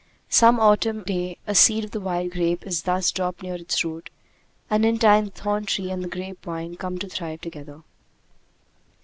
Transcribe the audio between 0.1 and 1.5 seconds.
Some autumn day